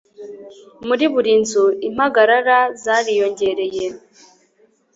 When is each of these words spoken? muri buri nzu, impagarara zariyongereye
muri 0.87 1.05
buri 1.13 1.33
nzu, 1.41 1.65
impagarara 1.87 2.59
zariyongereye 2.83 3.85